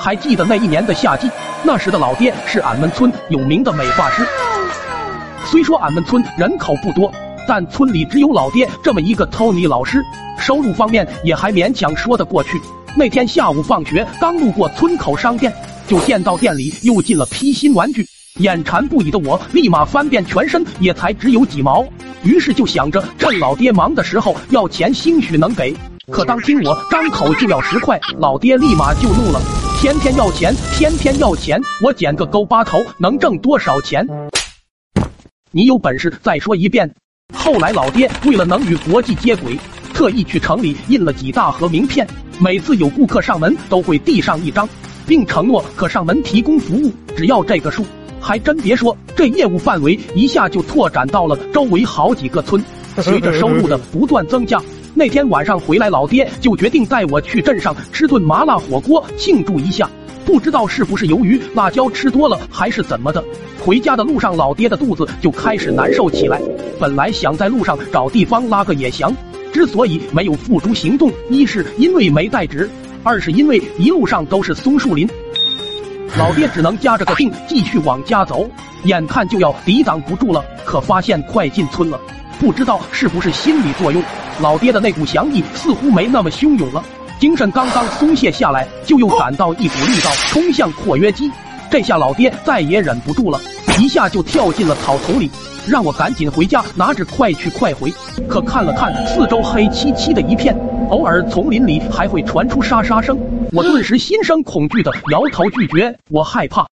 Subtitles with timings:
[0.00, 1.30] 还记得那一年的夏季，
[1.62, 4.26] 那时的老爹是俺们村有名的美发师。
[5.44, 7.10] 虽说俺们村人口不多，
[7.46, 10.02] 但村里只有老爹这么一个 Tony 老师，
[10.38, 12.60] 收入方面也还勉强说得过去。
[12.96, 15.52] 那天下午放学，刚路过村口商店，
[15.86, 18.06] 就见到店里又进了批新玩具。
[18.40, 21.84] 眼馋不已的我，立马翻遍全身，也才只有几毛。
[22.22, 25.74] 于是就想着趁老爹忙的时候要钱，兴许能给。
[26.10, 29.40] 可当听我张口就要十块，老爹立马就怒了，
[29.80, 34.04] 天天要钱，天天要钱，我捡个勾八头能挣多少钱？
[35.52, 36.92] 你有本事再说一遍。
[37.32, 39.56] 后来老爹为了能与国际接轨，
[39.94, 42.04] 特意去城里印了几大盒名片，
[42.40, 44.68] 每次有顾客上门都会递上一张，
[45.06, 47.86] 并承诺可上门提供服务，只要这个数。
[48.20, 52.60] 还真别说，这业务范围一下就拓展到了周围好几个村。
[53.00, 54.60] 随着收入的不断增加，
[54.94, 59.88] 那天晚上回来，老爹就决定带我去镇上吃顿麻辣火锅庆祝一下。
[60.24, 63.24] 不知道是不是由于辣椒吃多了，还是怎么的，
[63.64, 66.40] 回家的路上，老爹的肚子就开始难受起来。
[66.78, 69.14] 本来想在路上找地方拉个野翔，
[69.52, 72.68] 之所以没有付诸行动，一是因为没带纸，
[73.02, 75.08] 二是因为一路上都是松树林。
[76.18, 78.50] 老爹只能夹着个腚继续往家走，
[78.84, 81.98] 眼看就要抵挡不住了，可发现快进村了，
[82.38, 84.02] 不知道是不是心理作用，
[84.40, 86.82] 老爹的那股翔意似乎没那么汹涌了，
[87.18, 91.30] 精神刚刚松懈下来，就又感到一股力道冲向括约肌，
[91.68, 93.40] 这下老爹再也忍不住了，
[93.80, 95.28] 一下就跳进了草丛里，
[95.66, 97.92] 让我赶紧回家拿纸快去快回。
[98.28, 100.56] 可看了看四周黑漆漆的一片，
[100.90, 103.18] 偶尔丛林里还会传出沙沙声。
[103.52, 106.64] 我顿时心生恐惧的摇头拒绝，我害怕。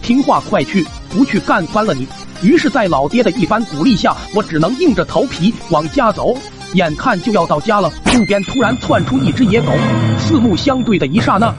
[0.00, 2.08] 听话快去，不去干翻了你。
[2.42, 6.36] 于是，在老爹的一番鼓励下，我只能硬着头皮往家走。
[6.74, 9.70] 眼看就要到家了，路边突然窜出一只野狗，
[10.18, 11.54] 四目相对的一刹那，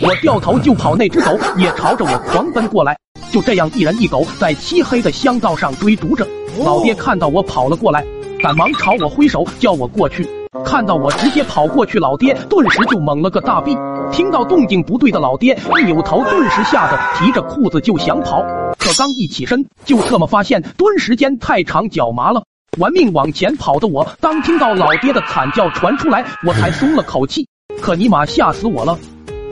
[0.00, 2.96] 我掉头就跑，那只狗也朝着我狂奔过来。
[3.32, 6.24] 就这样，一人一狗在漆黑的乡道上追逐着。
[6.62, 8.04] 老爹看到我跑了过来，
[8.40, 10.28] 赶忙朝我挥手，叫我过去。
[10.62, 13.76] 看到我直接跑过去，老爹顿时就懵了个大逼。
[14.12, 18.42] 听到动静不对的老爹一扭头，顿时吓得提着裤子就想跑，
[18.78, 22.44] 可刚一起身，就特么发现蹲时间太长，脚麻了，
[22.78, 27.48] 玩命往前跑的我，当听到老爹的惨叫传出来，我才松了口气。
[27.80, 28.96] 可尼玛吓死我了！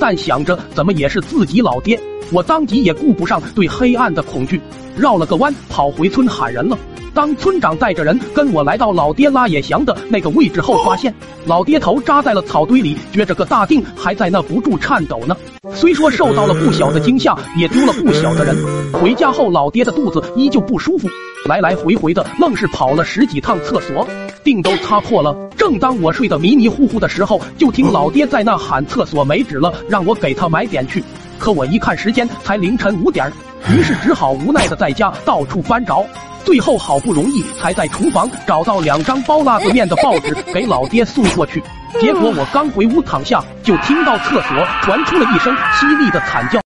[0.00, 1.98] 但想着怎么也是自己老爹，
[2.32, 4.60] 我当即也顾不上对黑暗的恐惧，
[4.96, 6.76] 绕了个弯跑回村喊人了。
[7.18, 11.12] 当村长带着人跟我来到老爹拉野翔的那个位置后，发现
[11.46, 15.36] 老爹头扎在了草堆里，撅着个大腚，还在那不住颤抖呢。
[15.74, 18.56] 虽说受到了不小的惊吓，也丢了不小的人。
[18.92, 21.08] 回家后，老爹的肚子依旧不舒服，
[21.44, 24.06] 来来回回的，愣是跑了十几趟厕所，
[24.44, 25.34] 腚都擦破了。
[25.56, 31.02] 正当我睡得迷迷糊糊的时候，就听老爹在那喊：“厕所没纸了，让我给他买点去。”
[31.36, 33.32] 可我一看时间才凌晨五点，
[33.70, 36.04] 于是只好无奈的在家到处翻找。
[36.44, 41.62] 最后好不容易才在厨房找到两张包辣子面的报纸，给老爹送过去。
[42.00, 46.58] 结果我刚回屋躺下，就听到厕所传出了一声凄厉的惨叫。